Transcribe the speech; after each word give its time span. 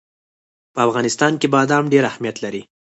په 0.73 0.79
افغانستان 0.87 1.33
کې 1.39 1.47
بادام 1.55 1.83
ډېر 1.93 2.03
اهمیت 2.11 2.37
لري. 2.43 2.61